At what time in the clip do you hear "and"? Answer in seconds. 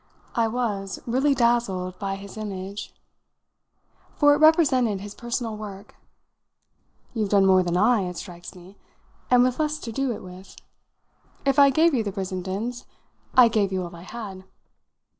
9.29-9.43